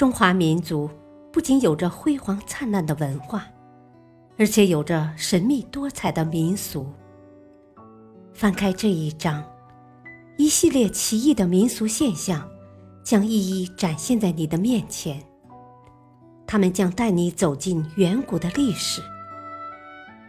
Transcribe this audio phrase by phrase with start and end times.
[0.00, 0.88] 中华民族
[1.30, 3.46] 不仅有着辉煌灿烂的文化，
[4.38, 6.90] 而且有着神秘多彩的民俗。
[8.32, 9.44] 翻开这一章，
[10.38, 12.48] 一系列奇异的民俗现象
[13.04, 15.22] 将一一展现在你的面前。
[16.46, 19.02] 他们将带你走进远古的历史，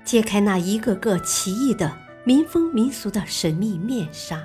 [0.04, 4.44] 揭开那一个个奇异的民风民俗的神秘面纱。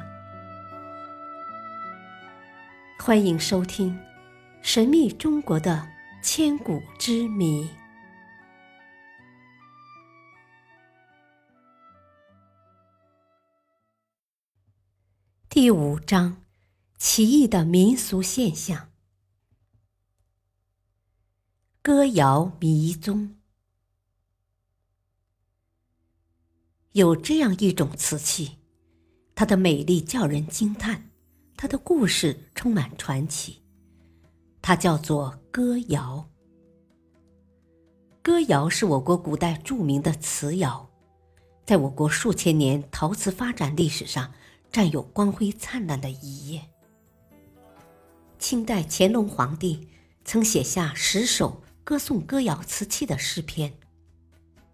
[3.01, 3.91] 欢迎收听
[4.67, 5.89] 《神秘中国的
[6.25, 7.63] 千古之谜》
[15.49, 16.43] 第五章：
[16.99, 18.91] 奇异的民俗现象——
[21.81, 23.37] 歌谣迷踪。
[26.91, 28.57] 有这样一种瓷器，
[29.37, 31.09] 它的美丽叫人惊叹。
[31.57, 33.63] 它的故事充满传奇，
[34.67, 36.29] 它叫做歌谣。
[38.21, 40.91] 歌谣是我国古代著名的瓷窑，
[41.65, 44.35] 在我国数千年陶瓷发展历史上
[44.73, 46.61] 占有光辉灿烂的一页。
[48.41, 49.89] 清代乾隆皇帝
[50.25, 53.73] 曾写下十首歌颂歌谣瓷器的诗篇，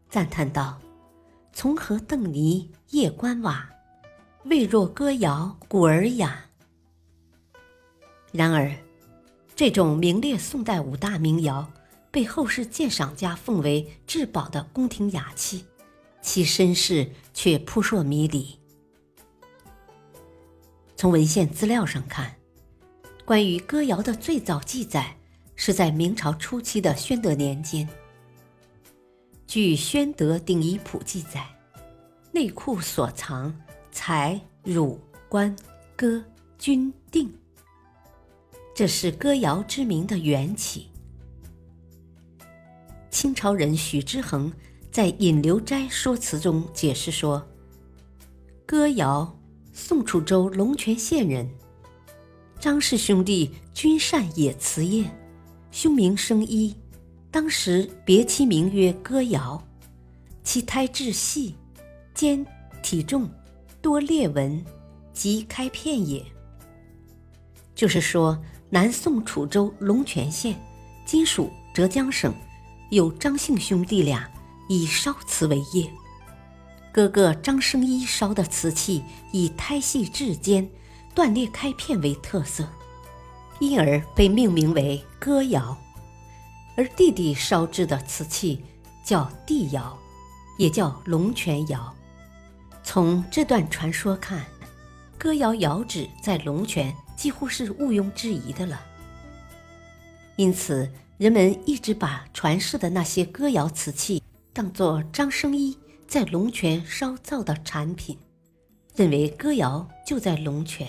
[0.09, 0.81] 赞叹道
[1.53, 3.69] ：“从何邓泥夜观瓦，
[4.45, 6.47] 未若歌谣古尔雅。”
[8.33, 8.75] 然而，
[9.63, 11.71] 这种名列宋代五大名窑，
[12.11, 15.65] 被后世鉴赏家奉为至宝的宫廷雅器，
[16.21, 18.59] 其身世却扑朔迷离。
[20.97, 22.35] 从文献资料上看，
[23.25, 25.17] 关于歌谣的最早记载
[25.55, 27.89] 是在明朝初期的宣德年间。
[29.47, 31.47] 据《宣德鼎遗谱》记载，
[32.33, 33.57] 内库所藏
[33.93, 35.55] 才、汝、官、
[35.95, 36.21] 歌、
[36.59, 37.33] 钧、定。
[38.75, 40.89] 这是歌谣之名的缘起。
[43.11, 44.51] 清朝人许之衡
[44.91, 47.47] 在《引流斋说辞》中解释说
[48.65, 49.39] ：“歌谣，
[49.75, 51.47] 宋楚州龙泉县人，
[52.59, 55.05] 张氏兄弟均善冶瓷业，
[55.71, 56.75] 兄名生一，
[57.31, 59.63] 当时别其名曰歌谣，
[60.43, 61.55] 其胎质细，
[62.15, 62.45] 坚
[62.83, 63.29] 体重，
[63.83, 64.65] 多裂纹，
[65.13, 66.25] 即开片也。”
[67.77, 68.43] 就是说。
[68.75, 70.59] 南宋楚州龙泉县，
[71.05, 72.33] 今属浙江省，
[72.89, 74.27] 有张姓兄弟俩
[74.67, 75.87] 以烧瓷为业。
[76.91, 80.67] 哥哥张生一烧的瓷器以胎细质坚、
[81.15, 82.67] 断裂开片为特色，
[83.61, 85.77] 因而被命名为哥窑。
[86.75, 88.65] 而弟弟烧制的瓷器
[89.05, 89.99] 叫弟窑，
[90.57, 91.95] 也叫龙泉窑。
[92.83, 94.43] 从这段传说看，
[95.23, 96.93] 歌窑窑址在龙泉。
[97.15, 98.85] 几乎是毋庸置疑的了。
[100.35, 104.21] 因此，人们一直把传世的那些歌谣瓷器
[104.53, 105.79] 当作张生一
[106.09, 108.19] 在龙泉烧造的产品，
[108.97, 110.89] 认为歌谣就在龙泉。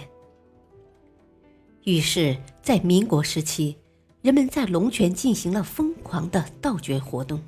[1.84, 3.78] 于是，在民国时期，
[4.24, 7.40] 人们在龙泉进行了疯狂的盗掘活动。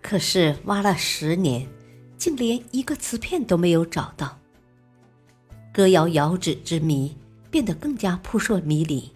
[0.00, 1.66] 可是，挖了十年，
[2.16, 4.38] 竟连一个瓷片都没有找到。
[5.76, 7.14] 歌谣窑址之谜。
[7.48, 9.10] 变得更加扑朔迷离，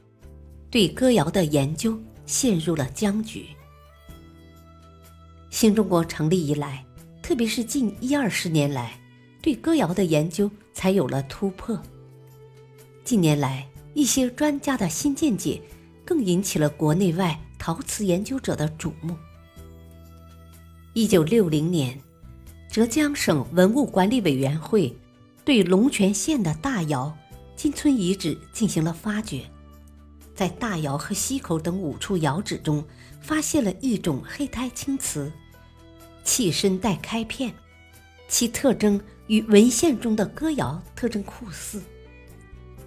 [0.71, 3.44] 对歌谣的研究陷入了僵局。
[5.50, 6.82] 新中国成立以来，
[7.22, 8.98] 特别是近一二十年来，
[9.43, 11.78] 对歌谣的研究才有了突破。
[13.04, 15.60] 近年来，一些专家的新见解
[16.03, 19.15] 更引起了国内外陶瓷研究者的瞩目。
[20.94, 22.00] 一九六零年，
[22.71, 24.97] 浙江省文物管理委员会
[25.45, 27.17] 对龙泉县的大窑。
[27.56, 29.45] 金村遗址进行了发掘，
[30.34, 32.83] 在大窑和溪口等五处窑址中，
[33.21, 35.31] 发现了一种黑胎青瓷，
[36.25, 37.53] 器身带开片，
[38.28, 41.83] 其特征与文献中的哥窑特征酷似，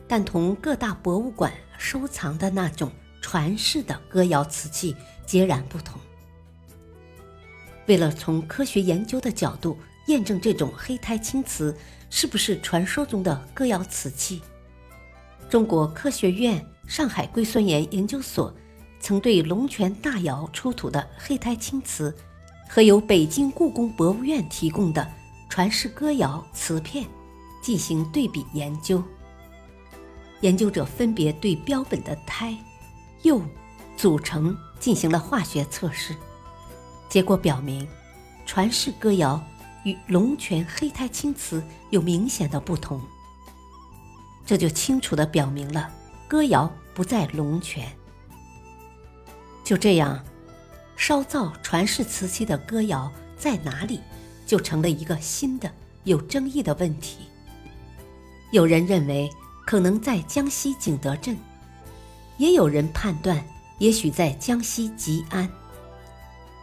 [0.07, 2.91] 但同各大博物馆收藏的那种
[3.21, 6.01] 传世的哥窑瓷器截然不同。
[7.85, 9.77] 为了从科学研究的角度
[10.07, 11.77] 验证这种黑胎青瓷
[12.15, 14.39] 是不是传说中的歌谣瓷器。
[15.49, 18.53] 中国科学院上海硅酸盐研究所
[18.99, 22.15] 曾对龙泉大窑出土的黑胎青瓷
[22.69, 25.11] 和由北京故宫博物院提供的
[25.49, 27.03] 传世歌谣瓷片
[27.63, 29.03] 进行对比研究。
[30.41, 32.55] 研究者分别对标本的胎、
[33.23, 33.41] 釉
[33.97, 36.15] 组成进行了化学测试，
[37.09, 37.87] 结果表明，
[38.45, 39.43] 传世歌谣
[39.83, 43.01] 与龙泉黑胎青瓷有明显的不同。
[44.45, 45.89] 这就清楚地表明了
[46.27, 47.89] 歌谣不在龙泉。
[49.63, 50.21] 就这样，
[50.97, 54.01] 烧造传世瓷器的歌谣在哪里，
[54.45, 55.71] 就成了一个新的
[56.03, 57.19] 有争议的问题。
[58.51, 59.29] 有人认为
[59.65, 61.37] 可能在江西景德镇，
[62.37, 63.43] 也有人判断
[63.79, 65.49] 也许在江西吉安，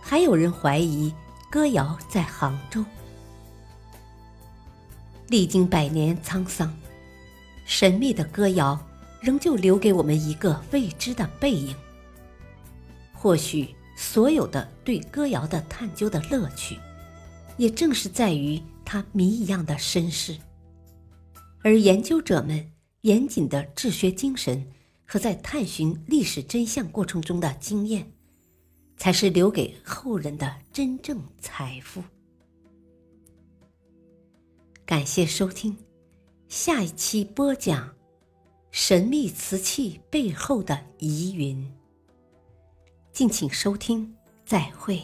[0.03, 1.13] 还有人怀疑
[1.51, 2.85] 歌谣在杭州。
[5.31, 6.77] 历经百年沧桑，
[7.65, 8.77] 神秘的歌谣
[9.21, 11.73] 仍旧留给我们一个未知的背影。
[13.13, 16.77] 或许，所有的对歌谣的探究的乐趣，
[17.57, 20.37] 也正是在于它谜一样的身世。
[21.63, 22.69] 而研究者们
[23.03, 24.69] 严谨的治学精神
[25.07, 28.11] 和在探寻历史真相过程中的经验，
[28.97, 32.03] 才是留给后人的真正财富。
[34.91, 35.77] 感谢收听，
[36.49, 37.95] 下一期播讲
[38.73, 41.73] 神秘瓷器背后的疑云。
[43.13, 44.13] 敬请收听，
[44.45, 45.01] 再会。